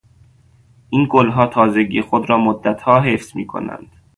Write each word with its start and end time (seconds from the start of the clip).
این 0.89 1.07
گلها 1.11 1.47
تازگی 1.47 2.01
خود 2.01 2.29
را 2.29 2.37
مدتها 2.37 3.01
حفظ 3.01 3.35
میکنند. 3.35 3.97